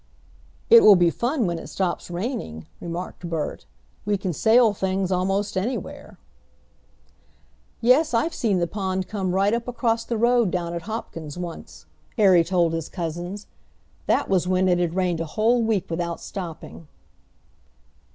"It 0.71 0.81
will 0.81 0.95
be 0.95 1.11
fun 1.11 1.45
when 1.45 1.59
it 1.59 1.67
stops 1.67 2.09
raining," 2.09 2.65
remarked 2.79 3.29
Bert. 3.29 3.67
"We 4.03 4.17
can 4.17 4.33
sail 4.33 4.73
things 4.73 5.11
almost 5.11 5.55
anywhere." 5.55 6.17
"Yes, 7.81 8.11
I've 8.15 8.33
seen 8.33 8.57
the 8.57 8.65
pond 8.65 9.07
come 9.07 9.31
right 9.35 9.53
up 9.53 9.67
across 9.67 10.03
the 10.03 10.17
road 10.17 10.49
down 10.49 10.73
at 10.73 10.81
Hopkins' 10.89 11.37
once," 11.37 11.85
Harry 12.17 12.43
told 12.43 12.73
his 12.73 12.89
cousins. 12.89 13.45
"That 14.07 14.27
was 14.27 14.47
when 14.47 14.67
it 14.67 14.79
had 14.79 14.95
rained 14.95 15.21
a 15.21 15.27
whole 15.37 15.61
week 15.61 15.87
without 15.87 16.19
stopping." 16.19 16.87